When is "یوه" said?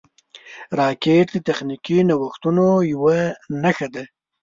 2.93-3.19